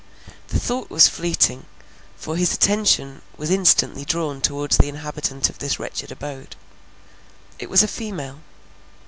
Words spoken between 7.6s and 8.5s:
was a female.